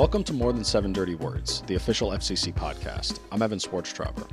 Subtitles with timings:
[0.00, 3.18] Welcome to More Than Seven Dirty Words, the official FCC podcast.
[3.30, 4.26] I'm Evan Swarztrauber.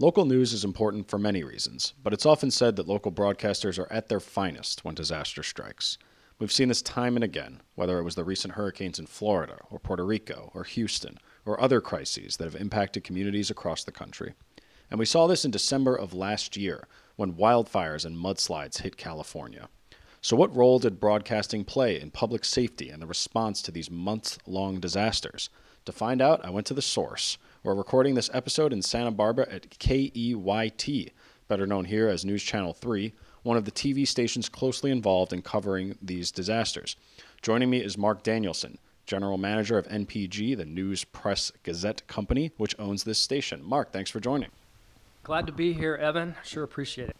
[0.00, 3.90] Local news is important for many reasons, but it's often said that local broadcasters are
[3.92, 5.98] at their finest when disaster strikes.
[6.40, 9.78] We've seen this time and again, whether it was the recent hurricanes in Florida, or
[9.78, 14.34] Puerto Rico, or Houston, or other crises that have impacted communities across the country.
[14.90, 19.68] And we saw this in December of last year when wildfires and mudslides hit California.
[20.24, 24.38] So, what role did broadcasting play in public safety and the response to these months
[24.46, 25.50] long disasters?
[25.84, 27.36] To find out, I went to the source.
[27.62, 31.10] We're recording this episode in Santa Barbara at KEYT,
[31.46, 35.42] better known here as News Channel 3, one of the TV stations closely involved in
[35.42, 36.96] covering these disasters.
[37.42, 42.74] Joining me is Mark Danielson, General Manager of NPG, the News Press Gazette company, which
[42.78, 43.62] owns this station.
[43.62, 44.48] Mark, thanks for joining.
[45.22, 46.34] Glad to be here, Evan.
[46.42, 47.16] Sure appreciate it.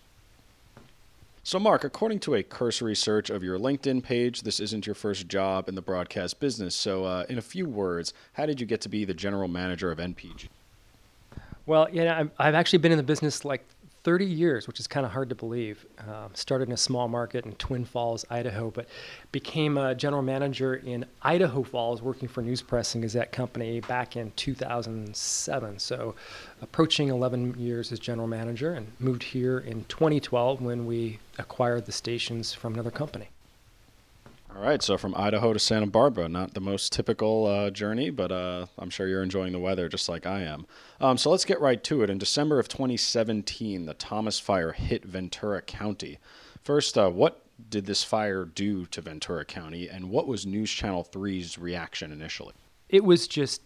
[1.47, 5.29] So, Mark, according to a cursory search of your LinkedIn page, this isn't your first
[5.29, 6.75] job in the broadcast business.
[6.75, 9.91] So, uh, in a few words, how did you get to be the general manager
[9.93, 10.49] of NPG?
[11.67, 13.63] Well, yeah, I've actually been in the business like
[14.05, 15.87] 30 years, which is kind of hard to believe.
[15.99, 18.87] Uh, started in a small market in Twin Falls, Idaho, but
[19.33, 24.15] became a general manager in Idaho Falls, working for News Press and Gazette Company back
[24.17, 25.79] in 2007.
[25.79, 26.15] So,
[26.61, 31.93] approaching 11 years as general manager, and moved here in 2012 when we acquired the
[31.93, 33.29] stations from another company.
[34.55, 38.31] All right, so from Idaho to Santa Barbara, not the most typical uh, journey, but
[38.31, 40.67] uh, I'm sure you're enjoying the weather just like I am.
[41.01, 42.11] Um, so let's get right to it.
[42.11, 46.19] In December of 2017, the Thomas Fire hit Ventura County.
[46.63, 51.05] First, uh, what did this fire do to Ventura County, and what was News Channel
[51.11, 52.55] 3's reaction initially?
[52.89, 53.61] It was just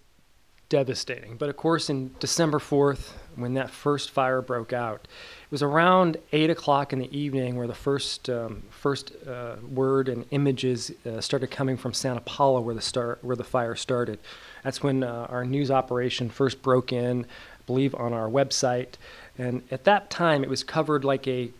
[0.70, 1.36] devastating.
[1.36, 6.16] But of course, in December 4th, when that first fire broke out, it was around
[6.32, 11.20] 8 o'clock in the evening where the first, um, first uh, word and images uh,
[11.20, 14.18] started coming from Santa Paula, where the, start, where the fire started.
[14.64, 18.94] That's when uh, our news operation first broke in, I believe, on our website.
[19.38, 21.50] And at that time, it was covered like a,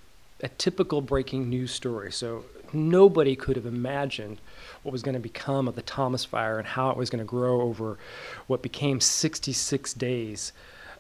[0.43, 2.13] a typical breaking news story.
[2.13, 4.41] So nobody could have imagined
[4.83, 7.25] what was going to become of the Thomas Fire and how it was going to
[7.25, 7.99] grow over
[8.47, 10.53] what became 66 days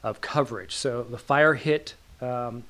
[0.02, 0.74] of coverage.
[0.74, 1.94] So the fire hit.
[2.20, 2.64] Um,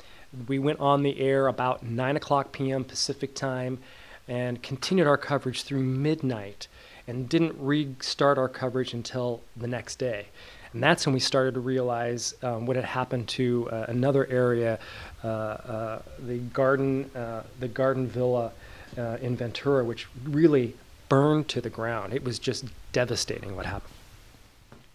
[0.46, 2.84] we went on the air about 9 o'clock p.m.
[2.84, 3.78] Pacific time
[4.26, 6.68] and continued our coverage through midnight
[7.06, 10.26] and didn't restart our coverage until the next day.
[10.72, 14.78] And that's when we started to realize um, what had happened to uh, another area,
[15.24, 18.52] uh, uh, the garden, uh, the garden villa
[18.98, 20.74] uh, in Ventura, which really
[21.08, 22.12] burned to the ground.
[22.12, 23.94] It was just devastating what happened.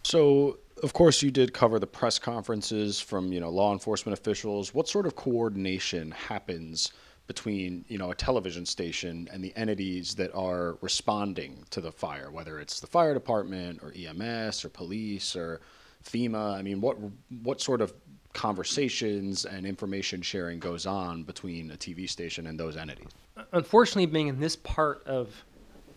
[0.03, 4.73] So, of course, you did cover the press conferences from you know law enforcement officials.
[4.73, 6.91] What sort of coordination happens
[7.25, 12.29] between you know a television station and the entities that are responding to the fire,
[12.31, 15.61] whether it's the fire department or EMS or police or
[16.03, 16.53] FEMA?
[16.53, 16.97] I mean, what
[17.41, 17.93] what sort of
[18.33, 23.07] conversations and information sharing goes on between a TV station and those entities?
[23.53, 25.33] Unfortunately, being in this part of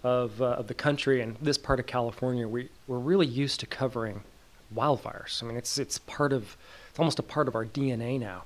[0.04, 3.66] of, uh, of the country and this part of California, we, we're really used to
[3.66, 4.22] covering
[4.75, 5.43] wildfires.
[5.43, 6.56] I mean, it's, it's part of,
[6.91, 8.44] it's almost a part of our DNA now.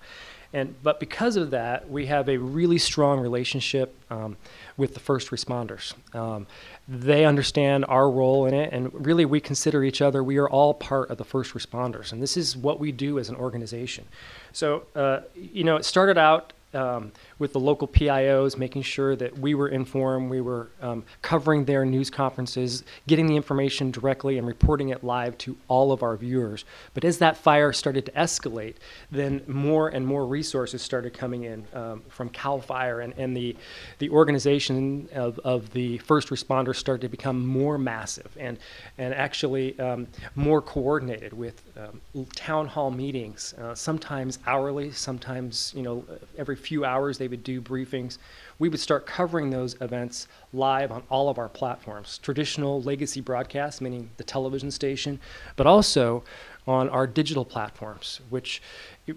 [0.53, 4.37] And, but because of that, we have a really strong relationship um,
[4.77, 5.95] with the first responders.
[6.13, 6.49] Um,
[6.89, 10.75] they understand our role in it, and really we consider each other, we are all
[10.75, 12.13] part of the first responders.
[12.13, 14.07] And this is what we do as an organization.
[14.53, 19.37] So, uh, you know, it started out um, with the local PIOs, making sure that
[19.39, 24.47] we were informed, we were um, covering their news conferences, getting the information directly and
[24.47, 26.67] reporting it live to all of our viewers.
[26.93, 28.75] But as that fire started to escalate,
[29.11, 33.57] then more and more resources started coming in um, from CAL FIRE, and, and the,
[33.99, 38.59] the organization of, of the first responders started to become more massive and,
[38.99, 45.83] and actually um, more coordinated with um, town hall meetings, uh, sometimes hourly, sometimes you
[45.83, 46.05] know
[46.37, 48.19] every few hours they would do briefings.
[48.59, 53.81] We would start covering those events live on all of our platforms, traditional legacy broadcasts,
[53.81, 55.19] meaning the television station,
[55.57, 56.23] but also
[56.67, 58.61] on our digital platforms, which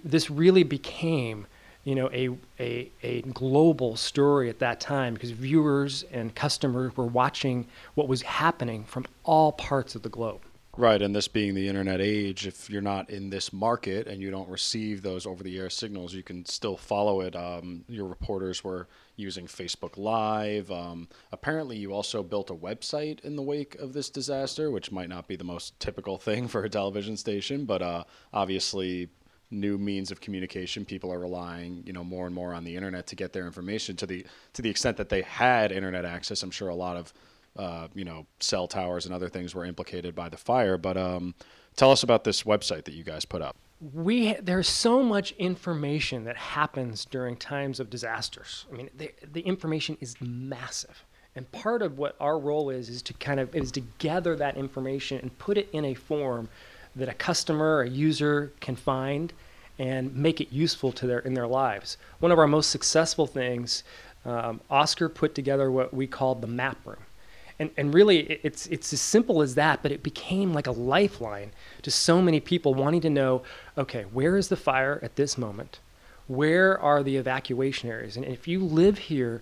[0.03, 1.47] this really became
[1.83, 2.29] you know a,
[2.59, 8.21] a, a global story at that time because viewers and customers were watching what was
[8.21, 10.41] happening from all parts of the globe
[10.75, 14.31] Right, and this being the internet age, if you're not in this market and you
[14.31, 17.35] don't receive those over-the-air signals, you can still follow it.
[17.35, 20.71] Um, your reporters were using Facebook Live.
[20.71, 25.09] Um, apparently, you also built a website in the wake of this disaster, which might
[25.09, 28.03] not be the most typical thing for a television station, but uh,
[28.33, 29.09] obviously,
[29.51, 30.85] new means of communication.
[30.85, 33.95] People are relying, you know, more and more on the internet to get their information.
[33.97, 37.13] To the to the extent that they had internet access, I'm sure a lot of
[37.55, 40.77] uh, you know, cell towers and other things were implicated by the fire.
[40.77, 41.35] But um,
[41.75, 43.55] tell us about this website that you guys put up.
[43.93, 48.65] We there's so much information that happens during times of disasters.
[48.71, 51.03] I mean, the, the information is massive.
[51.35, 54.55] And part of what our role is is to kind of is to gather that
[54.55, 56.47] information and put it in a form
[56.95, 59.33] that a customer, a user can find
[59.79, 61.97] and make it useful to their in their lives.
[62.19, 63.83] One of our most successful things,
[64.25, 67.03] um, Oscar put together what we called the map room.
[67.63, 71.51] And, and really, it's, it's as simple as that, but it became like a lifeline
[71.83, 73.41] to so many people wanting to know
[73.77, 75.79] okay, where is the fire at this moment?
[76.27, 78.17] Where are the evacuation areas?
[78.17, 79.41] And if you live here,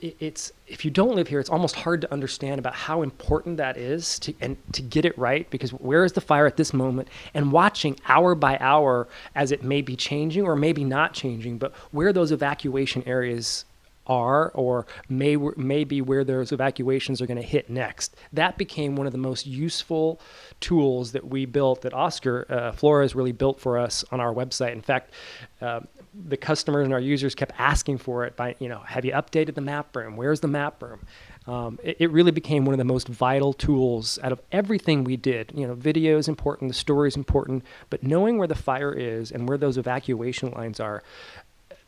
[0.00, 3.76] it's if you don't live here, it's almost hard to understand about how important that
[3.76, 5.48] is to and to get it right.
[5.50, 7.08] Because where is the fire at this moment?
[7.34, 11.72] And watching hour by hour as it may be changing or maybe not changing, but
[11.90, 13.66] where those evacuation areas
[14.06, 18.16] are or may may be where those evacuations are going to hit next.
[18.32, 20.20] That became one of the most useful
[20.60, 24.72] tools that we built that Oscar uh, Flores really built for us on our website.
[24.72, 25.12] In fact,
[25.60, 25.80] uh,
[26.28, 29.54] the customers and our users kept asking for it by, you know, have you updated
[29.54, 30.16] the map room?
[30.16, 31.00] Where's the map room?
[31.46, 35.16] Um, it, it, really became one of the most vital tools out of everything we
[35.16, 35.50] did.
[35.54, 39.32] You know, video is important, the story is important, but knowing where the fire is
[39.32, 41.02] and where those evacuation lines are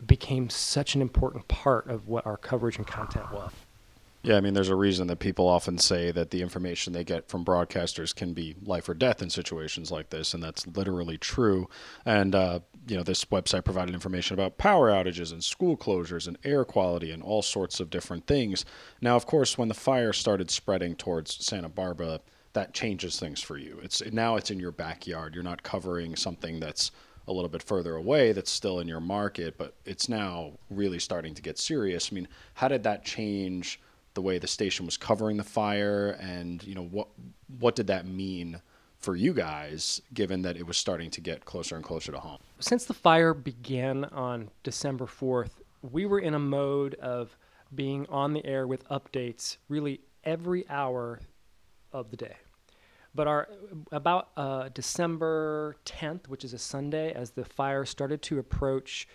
[0.06, 3.52] became such an important part of what our coverage and content was.
[4.24, 7.28] Yeah, I mean, there's a reason that people often say that the information they get
[7.28, 11.68] from broadcasters can be life or death in situations like this, and that's literally true.
[12.06, 16.38] And uh, you know, this website provided information about power outages and school closures and
[16.42, 18.64] air quality and all sorts of different things.
[19.02, 22.20] Now, of course, when the fire started spreading towards Santa Barbara,
[22.54, 23.78] that changes things for you.
[23.82, 25.34] It's now it's in your backyard.
[25.34, 26.92] You're not covering something that's
[27.26, 31.34] a little bit further away that's still in your market, but it's now really starting
[31.34, 32.10] to get serious.
[32.12, 33.80] I mean, how did that change?
[34.14, 37.08] the way the station was covering the fire, and you know what
[37.58, 38.60] what did that mean
[38.98, 42.38] for you guys, given that it was starting to get closer and closer to home?
[42.60, 47.36] Since the fire began on December fourth, we were in a mode of
[47.74, 51.20] being on the air with updates really every hour
[51.92, 52.36] of the day.
[53.14, 53.48] But our
[53.92, 59.06] about uh, December 10th, which is a Sunday, as the fire started to approach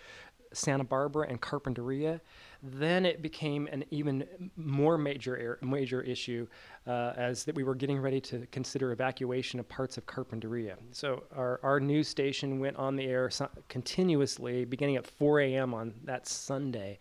[0.52, 2.20] Santa Barbara and Carpinteria,
[2.62, 6.46] then it became an even more major major issue
[6.86, 10.76] uh, as that we were getting ready to consider evacuation of parts of Carpinteria.
[10.92, 13.30] So our, our news station went on the air
[13.68, 15.74] continuously, beginning at 4 a.m.
[15.74, 16.98] on that Sunday,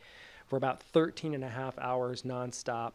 [0.48, 2.94] for about 13 and a half hours nonstop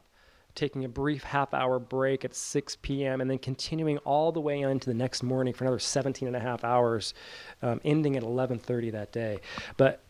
[0.55, 3.21] taking a brief half hour break at 6 p.m.
[3.21, 6.41] and then continuing all the way into the next morning for another 17 and a
[6.41, 7.15] half hours,
[7.63, 9.39] um, ending at 11:30 that day.
[9.77, 10.01] But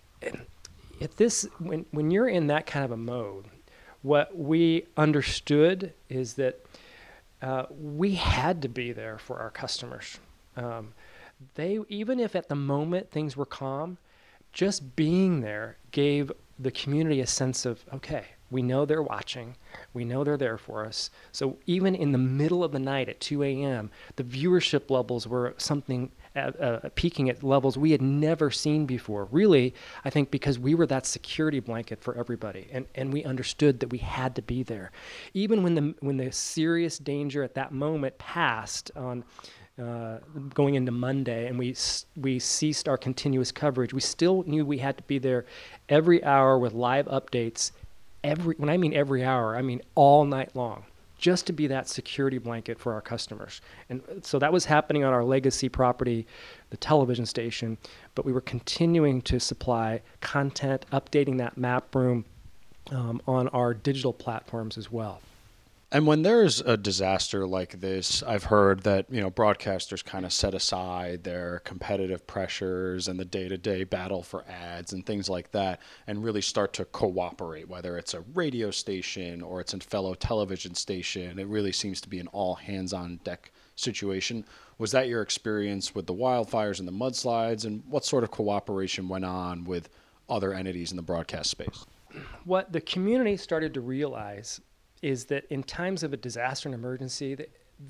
[1.01, 3.47] at this when when you're in that kind of a mode,
[4.03, 6.65] what we understood is that
[7.43, 10.19] uh, we had to be there for our customers.
[10.57, 10.95] Um,
[11.55, 13.99] they even if at the moment things were calm,
[14.53, 19.57] just being there gave the community a sense of okay, we know they're watching,
[19.93, 21.11] we know they're there for us.
[21.33, 25.55] So even in the middle of the night at 2 a.m., the viewership levels were
[25.57, 29.29] something at, uh, peaking at levels we had never seen before.
[29.31, 29.75] Really,
[30.05, 33.91] I think because we were that security blanket for everybody, and, and we understood that
[33.91, 34.91] we had to be there.
[35.33, 39.25] Even when the when the serious danger at that moment passed on.
[39.77, 40.21] Uh,
[40.55, 41.75] going into Monday, and we
[42.15, 43.93] we ceased our continuous coverage.
[43.93, 45.47] We still knew we had to be there
[45.89, 47.73] every hour with live updates.
[48.25, 50.85] Every when I mean every hour, I mean all night long
[51.25, 53.63] just to be that security blanket for our customers.
[53.89, 56.27] And so that was happening on our legacy property,
[56.69, 57.79] the television station,
[58.15, 62.27] but we were continuing to supply content, updating that map room
[62.91, 65.23] um, on our digital platforms as well.
[65.95, 70.33] And when there's a disaster like this, I've heard that you know broadcasters kind of
[70.33, 75.81] set aside their competitive pressures and the day-to-day battle for ads and things like that,
[76.09, 77.69] and really start to cooperate.
[77.69, 82.09] Whether it's a radio station or it's a fellow television station, it really seems to
[82.09, 84.45] be an all hands-on deck situation.
[84.79, 89.09] Was that your experience with the wildfires and the mudslides, and what sort of cooperation
[89.09, 89.91] went on with
[90.29, 91.87] other entities in the broadcast space?
[92.45, 94.61] What the community started to realize
[95.05, 97.37] is that in times of a disaster and emergency,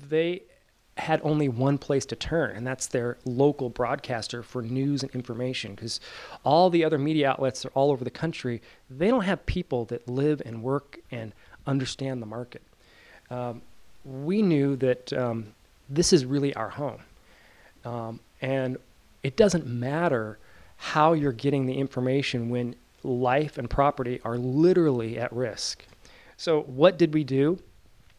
[0.09, 0.43] they
[0.97, 5.75] had only one place to turn, and that's their local broadcaster for news and information.
[5.75, 5.99] Because
[6.43, 10.07] all the other media outlets are all over the country, they don't have people that
[10.09, 11.33] live and work and
[11.65, 12.61] understand the market.
[13.29, 13.61] Um,
[14.03, 15.47] we knew that um,
[15.89, 17.01] this is really our home.
[17.85, 18.77] Um, and
[19.23, 20.37] it doesn't matter
[20.77, 25.85] how you're getting the information when life and property are literally at risk.
[26.37, 27.59] So, what did we do?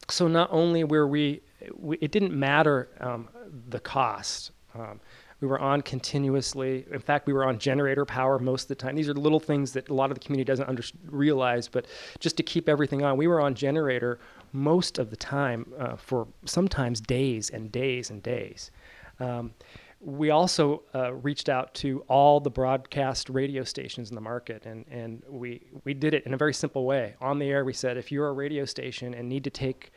[0.09, 1.41] so not only were we,
[1.75, 3.29] we it didn't matter um,
[3.69, 4.51] the cost.
[4.75, 4.99] Um,
[5.39, 6.85] we were on continuously.
[6.91, 8.95] In fact, we were on generator power most of the time.
[8.95, 11.85] These are little things that a lot of the community doesn't under, realize, but
[12.19, 14.19] just to keep everything on, we were on generator
[14.51, 18.71] most of the time uh, for sometimes days and days and days.
[19.19, 19.53] Um,
[19.99, 24.85] we also uh, reached out to all the broadcast radio stations in the market, and,
[24.89, 27.15] and we, we did it in a very simple way.
[27.19, 29.91] On the air, we said, if you're a radio station and need to take,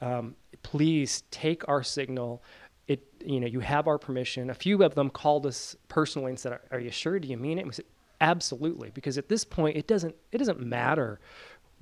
[0.00, 2.42] um, please take our signal.
[2.88, 4.50] It, you know, you have our permission.
[4.50, 7.18] A few of them called us personally and said, "Are you sure?
[7.18, 7.86] Do you mean it?" And we said,
[8.20, 11.20] "Absolutely," because at this point, it doesn't it doesn't matter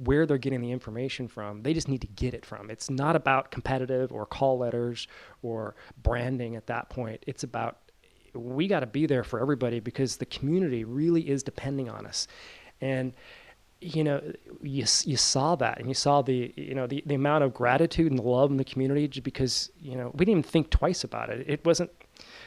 [0.05, 1.63] where they're getting the information from.
[1.63, 2.71] They just need to get it from.
[2.71, 5.09] It's not about competitive or call letters
[5.43, 7.23] or branding at that point.
[7.27, 7.79] It's about
[8.35, 12.27] we got to be there for everybody because the community really is depending on us.
[12.81, 13.15] And
[13.83, 14.23] you know,
[14.63, 18.13] you, you saw that and you saw the, you know, the, the amount of gratitude
[18.13, 21.45] and love in the community because, you know, we didn't even think twice about it.
[21.49, 21.91] It wasn't,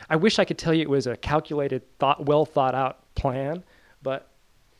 [0.09, 3.65] I wish I could tell you it was a calculated, thought, well thought out plan,
[4.01, 4.29] but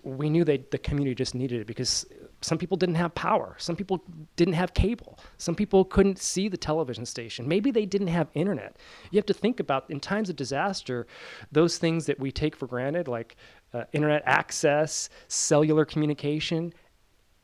[0.04, 2.06] we knew they, the community just needed it because
[2.46, 3.56] some people didn't have power.
[3.58, 4.04] Some people
[4.36, 5.18] didn't have cable.
[5.38, 7.48] Some people couldn't see the television station.
[7.48, 8.78] Maybe they didn't have internet.
[9.10, 11.08] You have to think about in times of disaster,
[11.52, 13.36] those things that we take for granted, like
[13.74, 16.72] uh, internet access, cellular communication,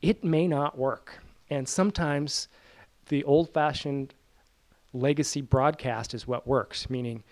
[0.02, 1.18] it may not work.
[1.50, 2.46] And sometimes
[3.08, 4.14] the old fashioned
[4.92, 7.24] legacy broadcast is what works, meaning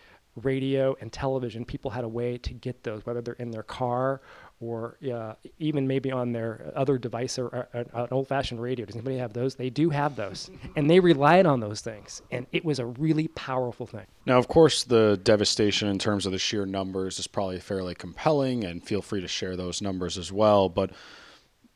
[0.42, 4.22] radio and television, people had a way to get those, whether they're in their car
[4.60, 8.84] or uh, even maybe on their other device or, or, or an old-fashioned radio.
[8.84, 9.54] Does anybody have those?
[9.54, 13.28] They do have those, and they relied on those things, and it was a really
[13.28, 14.06] powerful thing.
[14.26, 18.64] Now, of course, the devastation in terms of the sheer numbers is probably fairly compelling,
[18.64, 20.68] and feel free to share those numbers as well.
[20.68, 20.90] But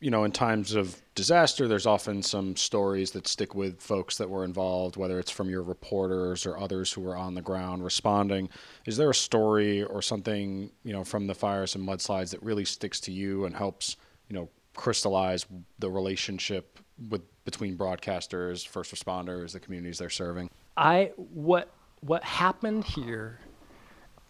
[0.05, 4.29] you know, in times of disaster, there's often some stories that stick with folks that
[4.29, 8.51] were involved, whether it's from your reporters or others who were on the ground responding.
[8.85, 12.67] Is there a story or something, you know, from the fires and mudslides that really
[12.67, 13.97] sticks to you and helps,
[14.29, 15.47] you know, crystallize
[15.79, 20.51] the relationship with between broadcasters, first responders, the communities they're serving?
[20.77, 23.39] I what what happened here,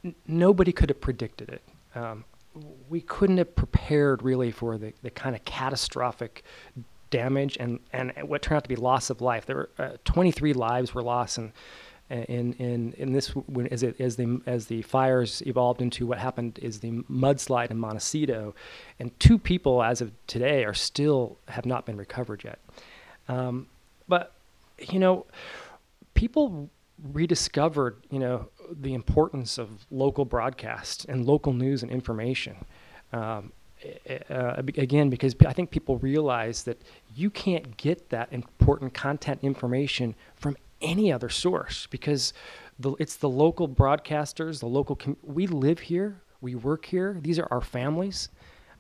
[0.04, 1.62] n- nobody could have predicted it.
[1.97, 2.25] Um,
[2.88, 6.44] we couldn't have prepared really for the, the kind of catastrophic
[7.11, 9.46] damage and, and what turned out to be loss of life.
[9.46, 11.52] There were uh, 23 lives were lost, and
[12.11, 16.18] in in in this when, as it as the as the fires evolved into what
[16.18, 18.54] happened is the mudslide in Montecito,
[18.99, 22.58] and two people as of today are still have not been recovered yet.
[23.28, 23.68] Um,
[24.06, 24.32] but
[24.78, 25.26] you know,
[26.14, 26.68] people
[27.12, 28.49] rediscovered you know
[28.80, 32.56] the importance of local broadcast and local news and information.
[33.12, 33.52] Um,
[34.30, 36.80] uh, again, because I think people realize that
[37.14, 42.32] you can't get that important content information from any other source because
[42.78, 44.96] the, it's the local broadcasters, the local.
[44.96, 47.18] Com- we live here, we work here.
[47.20, 48.30] These are our families.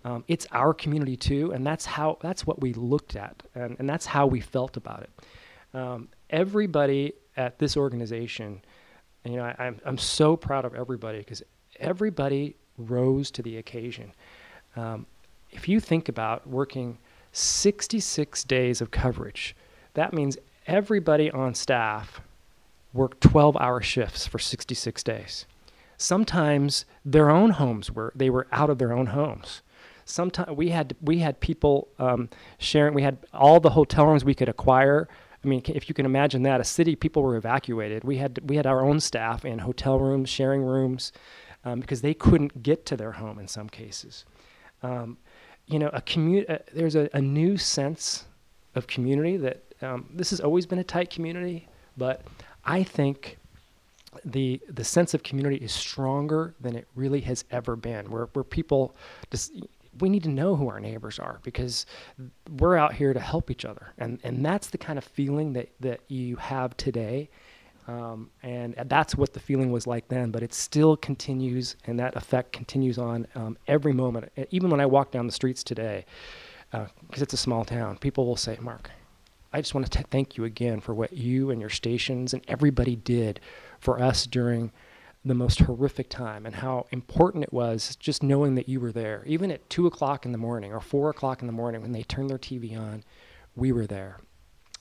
[0.04, 3.88] Um, it's our community too, and that's how that's what we looked at, and, and
[3.88, 5.10] that's how we felt about it.
[5.78, 8.62] Um, everybody at this organization
[9.24, 11.42] you know, I, am I'm, I'm so proud of everybody because
[11.80, 14.12] everybody rose to the occasion.
[14.76, 15.06] Um,
[15.50, 16.98] if you think about working
[17.32, 19.56] 66 days of coverage,
[19.94, 20.36] that means
[20.66, 22.20] everybody on staff
[22.92, 25.46] worked 12 hour shifts for 66 days.
[25.96, 29.62] Sometimes their own homes were, they were out of their own homes.
[30.04, 34.34] Sometimes we had, we had people um, sharing, we had all the hotel rooms we
[34.34, 35.08] could acquire
[35.44, 38.04] I mean, if you can imagine that, a city, people were evacuated.
[38.04, 41.12] We had we had our own staff in hotel rooms, sharing rooms,
[41.64, 44.24] um, because they couldn't get to their home in some cases.
[44.82, 45.18] Um,
[45.66, 48.26] you know, a commu- uh, there's a, a, new sense
[48.74, 52.22] of community that um, this has always been a tight community, but
[52.66, 53.38] I think
[54.24, 58.10] the the sense of community is stronger than it really has ever been.
[58.10, 58.94] Where where people
[59.30, 59.52] just
[60.00, 61.86] we need to know who our neighbors are because
[62.58, 63.92] we're out here to help each other.
[63.98, 67.30] And, and that's the kind of feeling that, that you have today.
[67.86, 72.16] Um, and that's what the feeling was like then, but it still continues, and that
[72.16, 74.32] effect continues on um, every moment.
[74.50, 76.06] Even when I walk down the streets today,
[76.70, 78.90] because uh, it's a small town, people will say, Mark,
[79.52, 82.96] I just want to thank you again for what you and your stations and everybody
[82.96, 83.38] did
[83.78, 84.72] for us during
[85.24, 89.22] the most horrific time and how important it was just knowing that you were there.
[89.26, 92.02] Even at two o'clock in the morning or four o'clock in the morning when they
[92.02, 93.02] turned their TV on,
[93.56, 94.20] we were there.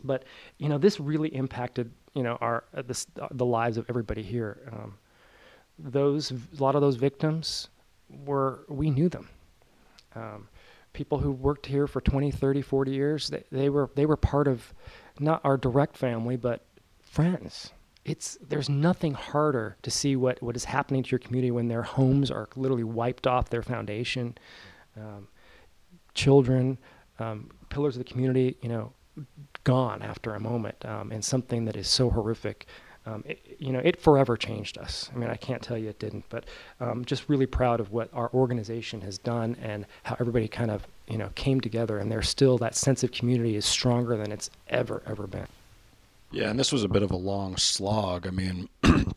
[0.04, 0.24] But
[0.58, 4.22] you know, this really impacted you know our uh, this, uh, the lives of everybody
[4.22, 4.70] here.
[4.72, 4.96] Um,
[5.80, 7.70] those a lot of those victims
[8.26, 9.30] were we knew them.
[10.16, 10.48] Um,
[10.94, 14.48] people who worked here for 20, 30, 40 years, they, they were they were part
[14.48, 14.74] of
[15.20, 16.66] not our direct family, but
[17.02, 17.72] friends.
[18.06, 21.84] It's there's nothing harder to see what, what is happening to your community when their
[21.84, 24.38] homes are literally wiped off their foundation.
[24.98, 25.28] Um,
[26.14, 26.78] children,
[27.20, 28.94] um, pillars of the community, you know,
[29.64, 32.68] gone after a moment, um, and something that is so horrific.
[33.06, 35.10] Um, it, you know, it forever changed us.
[35.14, 36.46] I mean, I can't tell you it didn't, but
[36.80, 40.88] um, just really proud of what our organization has done and how everybody kind of,
[41.10, 41.98] you know, came together.
[41.98, 45.48] And there's still that sense of community is stronger than it's ever, ever been.
[46.34, 48.26] Yeah, and this was a bit of a long slog.
[48.26, 48.68] I mean,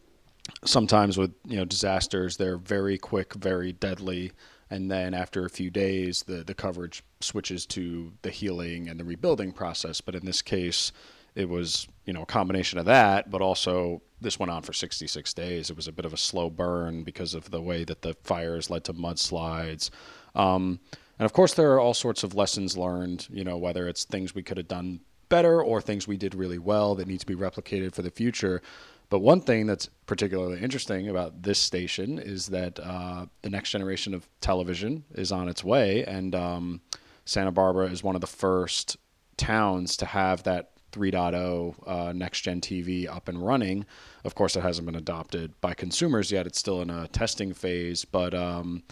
[0.66, 4.32] sometimes with you know disasters, they're very quick, very deadly,
[4.68, 9.04] and then after a few days, the the coverage switches to the healing and the
[9.04, 10.02] rebuilding process.
[10.02, 10.92] But in this case,
[11.34, 15.32] it was you know a combination of that, but also this went on for 66
[15.32, 15.70] days.
[15.70, 18.68] It was a bit of a slow burn because of the way that the fires
[18.68, 19.88] led to mudslides.
[20.34, 20.80] Um,
[21.18, 24.34] and of course, there are all sorts of lessons learned, you know, whether it's things
[24.34, 27.34] we could have done better or things we did really well that need to be
[27.34, 28.62] replicated for the future.
[29.08, 34.14] But one thing that's particularly interesting about this station is that uh, the next generation
[34.14, 36.80] of television is on its way, and um,
[37.24, 38.96] Santa Barbara is one of the first
[39.36, 43.84] towns to have that 3.0 uh, next gen TV up and running.
[44.24, 48.04] Of course, it hasn't been adopted by consumers yet; it's still in a testing phase.
[48.04, 48.82] But um,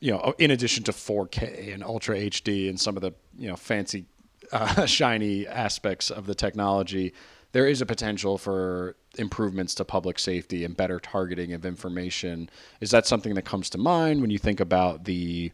[0.00, 3.56] you know, in addition to 4K and Ultra HD and some of the you know
[3.56, 4.04] fancy
[4.52, 7.12] uh, shiny aspects of the technology,
[7.52, 12.48] there is a potential for improvements to public safety and better targeting of information.
[12.80, 15.52] Is that something that comes to mind when you think about the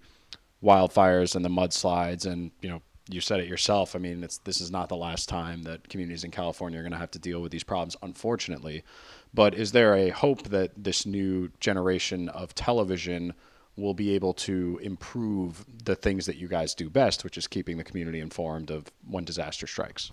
[0.62, 3.97] wildfires and the mudslides and you know you said it yourself.
[3.97, 6.99] I mean, this is not the last time that communities in California are going to
[6.99, 8.85] have to deal with these problems, unfortunately.
[9.33, 13.33] But is there a hope that this new generation of television
[13.79, 17.79] will be able to improve the things that you guys do best, which is keeping
[17.79, 20.11] the community informed of when disaster strikes.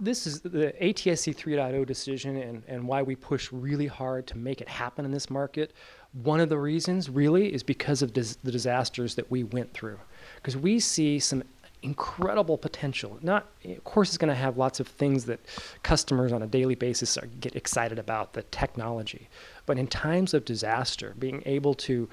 [0.00, 4.60] This is the ATSC 3.0 decision and, and why we push really hard to make
[4.60, 5.72] it happen in this market.
[6.12, 9.98] One of the reasons, really, is because of dis- the disasters that we went through.
[10.36, 11.44] Because we see some
[11.84, 13.18] incredible potential.
[13.22, 15.38] Not, of course, it's going to have lots of things that
[15.82, 19.28] customers on a daily basis are, get excited about, the technology.
[19.66, 22.08] But in times of disaster, being able to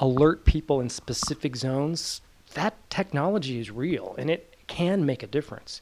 [0.00, 2.20] alert people in specific zones,
[2.54, 5.80] that technology is real and it can make a difference.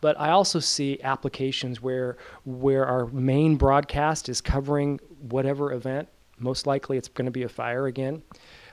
[0.00, 6.08] But I also see applications where where our main broadcast is covering whatever event.
[6.38, 8.22] Most likely, it's going to be a fire again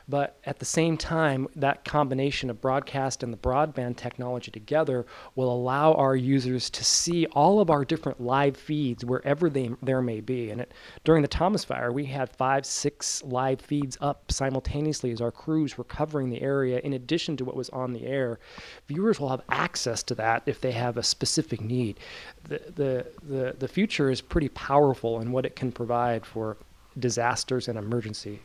[0.07, 5.51] but at the same time, that combination of broadcast and the broadband technology together will
[5.51, 10.19] allow our users to see all of our different live feeds wherever they there may
[10.19, 10.49] be.
[10.49, 15.21] And it, during the Thomas Fire, we had five, six live feeds up simultaneously as
[15.21, 16.79] our crews were covering the area.
[16.79, 18.39] In addition to what was on the air,
[18.87, 21.99] viewers will have access to that if they have a specific need.
[22.43, 26.57] The the the, the future is pretty powerful in what it can provide for
[26.97, 28.41] disasters and emergency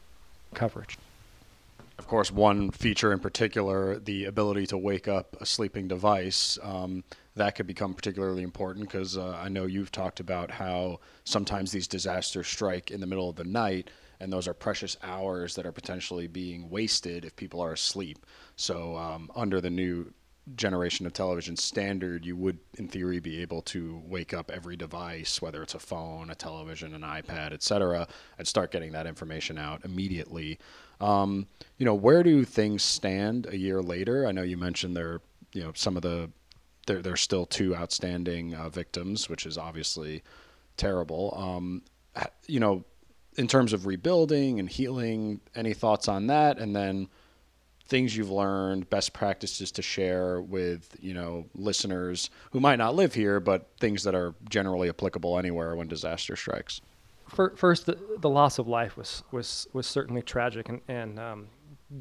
[0.55, 0.97] coverage
[1.99, 7.05] of course, one feature in particular, the ability to wake up a sleeping device, um,
[7.37, 11.87] that could become particularly important because uh, I know you've talked about how sometimes these
[11.87, 15.73] disasters strike in the middle of the night, and those are precious hours that are
[15.73, 18.25] potentially being wasted if people are asleep.
[18.57, 20.13] So, um, under the new
[20.55, 25.43] generation of television standard, you would, in theory, be able to wake up every device,
[25.43, 28.07] whether it's a phone, a television, an iPad, etc.,
[28.39, 30.59] and start getting that information out immediately.
[31.01, 31.47] Um,
[31.79, 34.27] you know, where do things stand a year later?
[34.27, 35.21] I know you mentioned there,
[35.53, 36.31] you know, some of the
[36.87, 40.23] there there's still two outstanding uh, victims, which is obviously
[40.77, 41.35] terrible.
[41.37, 41.83] Um,
[42.47, 42.85] you know,
[43.37, 46.59] in terms of rebuilding and healing, any thoughts on that?
[46.59, 47.09] And then
[47.89, 53.15] things you've learned, best practices to share with you know listeners who might not live
[53.15, 56.81] here, but things that are generally applicable anywhere when disaster strikes
[57.29, 61.49] first, the, the loss of life was was was certainly tragic, and and um,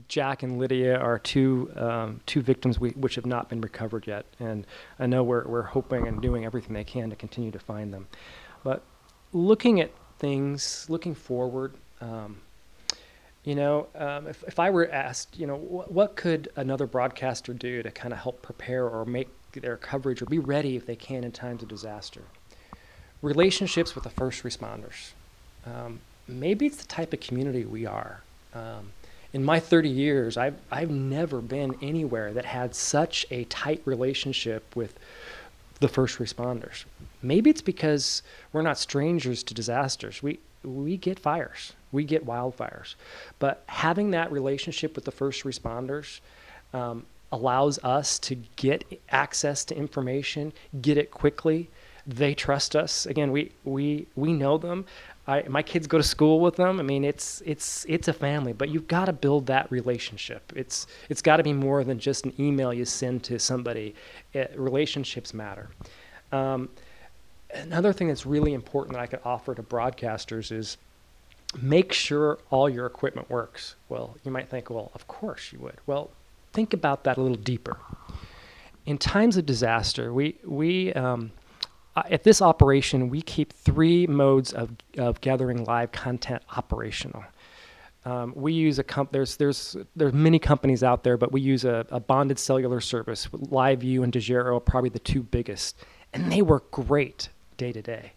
[0.07, 4.25] Jack and Lydia are two um, two victims we, which have not been recovered yet,
[4.39, 4.65] and
[4.99, 8.07] I know we're we're hoping and doing everything they can to continue to find them.
[8.63, 8.83] But
[9.33, 12.41] looking at things, looking forward, um,
[13.45, 17.53] you know, um, if if I were asked, you know, wh- what could another broadcaster
[17.53, 20.97] do to kind of help prepare or make their coverage or be ready if they
[20.97, 22.23] can in times of disaster?
[23.25, 25.11] relationships with the first responders.
[25.65, 28.21] Um, maybe it's the type of community we are.
[28.53, 28.91] Um,
[29.33, 34.75] in my 30 years, I've, I've never been anywhere that had such a tight relationship
[34.75, 34.97] with
[35.79, 36.85] the first responders.
[37.21, 38.21] Maybe it's because
[38.53, 40.23] we're not strangers to disasters.
[40.23, 42.93] We, we get fires, we get wildfires.
[43.39, 46.19] But having that relationship with the first responders,
[46.73, 51.69] um, allows us to get access to information, get it quickly.
[52.07, 53.05] They trust us.
[53.07, 54.85] Again, we we we know them.
[55.27, 56.79] I, my kids go to school with them.
[56.79, 60.53] I mean, it's it's it's a family, but you've got to build that relationship.
[60.55, 63.95] It's it's got to be more than just an email you send to somebody.
[64.33, 65.69] It, relationships matter.
[66.31, 66.69] Um,
[67.53, 70.77] another thing that's really important that I could offer to broadcasters is
[71.61, 73.75] make sure all your equipment works.
[73.89, 75.77] Well, you might think, well, of course you would.
[75.85, 76.11] Well,
[76.53, 77.77] think about that a little deeper.
[78.85, 81.31] In times of disaster, we we um,
[81.95, 87.23] uh, at this operation we keep three modes of of gathering live content operational.
[88.05, 89.11] Um, we use a comp.
[89.11, 93.25] There's there's there's many companies out there, but we use a, a bonded cellular service.
[93.27, 95.75] LiveU and Dejero are probably the two biggest,
[96.13, 98.13] and they work great day to day.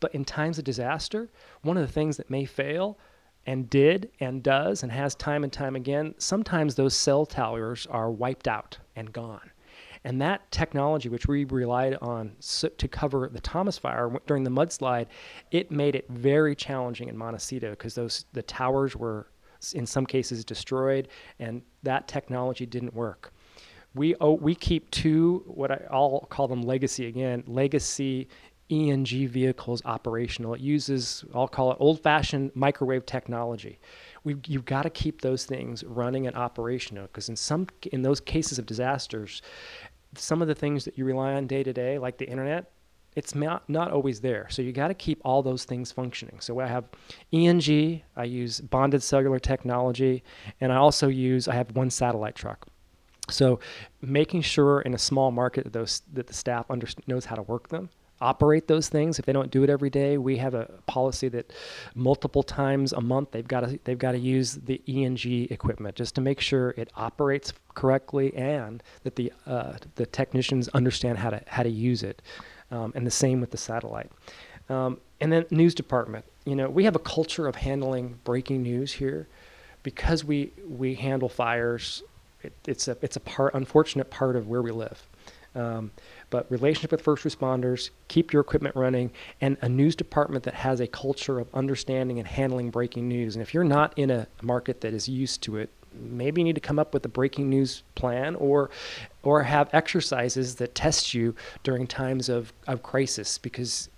[0.00, 1.30] But in times of disaster,
[1.62, 2.98] one of the things that may fail
[3.46, 8.10] and did and does and has time and time again, sometimes those cell towers are
[8.10, 9.50] wiped out and gone.
[10.04, 15.06] And that technology, which we relied on to cover the Thomas fire during the mudslide,
[15.50, 19.26] it made it very challenging in Montecito because those the towers were
[19.74, 21.08] in some cases destroyed,
[21.38, 23.32] and that technology didn't work.
[23.94, 28.28] We oh, we keep two what I'll call them legacy again legacy
[28.70, 30.54] ENG vehicles operational.
[30.54, 33.78] It uses, I'll call it old fashioned microwave technology.
[34.24, 38.20] we you've got to keep those things running and operational because in some in those
[38.20, 39.42] cases of disasters,
[40.14, 42.70] some of the things that you rely on day to day, like the internet,
[43.16, 44.46] it's not, not always there.
[44.50, 46.38] So you got to keep all those things functioning.
[46.40, 46.84] So I have
[47.32, 50.22] ENG, I use bonded cellular technology,
[50.60, 52.66] and I also use, I have one satellite truck.
[53.28, 53.60] So
[54.00, 57.42] making sure in a small market that, those, that the staff under, knows how to
[57.42, 59.18] work them operate those things.
[59.18, 61.52] If they don't do it every day we have a policy that
[61.94, 66.14] multiple times a month they've got to they've got to use the ENG equipment just
[66.16, 71.42] to make sure it operates correctly and that the uh, the technicians understand how to
[71.46, 72.22] how to use it.
[72.70, 74.10] Um, and the same with the satellite.
[74.68, 76.24] Um, and then news department.
[76.44, 79.28] You know we have a culture of handling breaking news here.
[79.82, 82.02] Because we we handle fires
[82.42, 85.06] it, it's a it's a part unfortunate part of where we live.
[85.54, 85.90] Um,
[86.30, 90.80] but relationship with first responders, keep your equipment running, and a news department that has
[90.80, 93.34] a culture of understanding and handling breaking news.
[93.34, 96.54] And if you're not in a market that is used to it, maybe you need
[96.54, 98.70] to come up with a breaking news plan or
[99.22, 103.88] or have exercises that test you during times of, of crisis because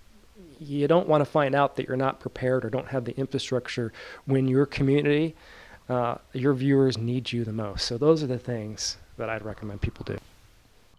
[0.59, 3.93] you don't want to find out that you're not prepared or don't have the infrastructure
[4.25, 5.35] when your community
[5.89, 9.81] uh, your viewers need you the most so those are the things that i'd recommend
[9.81, 10.17] people do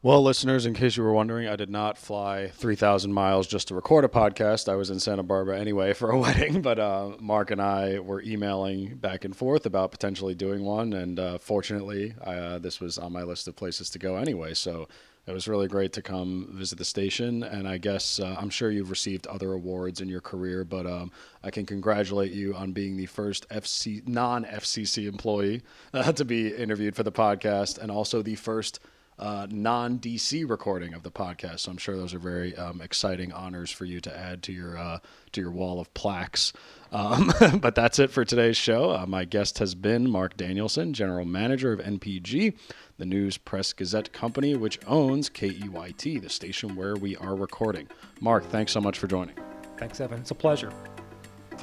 [0.04, 3.74] well, listeners, in case you were wondering, I did not fly 3,000 miles just to
[3.74, 4.70] record a podcast.
[4.70, 8.20] I was in Santa Barbara anyway for a wedding, but uh, Mark and I were
[8.20, 10.92] emailing back and forth about potentially doing one.
[10.92, 14.52] And uh, fortunately, uh, this was on my list of places to go anyway.
[14.52, 14.88] So
[15.26, 17.42] it was really great to come visit the station.
[17.42, 21.12] And I guess uh, I'm sure you've received other awards in your career, but um,
[21.42, 25.62] I can congratulate you on being the first FC non FCC employee
[25.94, 28.80] uh, to be interviewed for the podcast and also the first
[29.18, 31.60] uh, non DC recording of the podcast.
[31.60, 34.76] So I'm sure those are very um, exciting honors for you to add to your
[34.76, 34.98] uh,
[35.32, 36.52] to your wall of plaques.
[36.92, 38.90] Um, but that's it for today's show.
[38.90, 42.56] Uh, my guest has been Mark Danielson, general manager of NPG,
[42.98, 47.88] the News Press Gazette company, which owns KEYT, the station where we are recording.
[48.20, 49.36] Mark, thanks so much for joining.
[49.76, 50.20] Thanks, Evan.
[50.20, 50.72] It's a pleasure.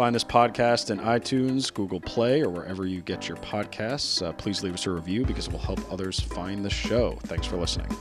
[0.02, 4.20] Find this podcast in iTunes, Google Play, or wherever you get your podcasts.
[4.20, 7.20] Uh, please leave us a review because it will help others find the show.
[7.26, 7.96] Thanks for listening.